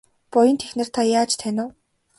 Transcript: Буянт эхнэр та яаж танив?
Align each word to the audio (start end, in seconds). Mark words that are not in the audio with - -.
Буянт 0.31 0.61
эхнэр 0.65 0.89
та 0.95 1.01
яаж 1.19 1.31
танив? 1.41 1.69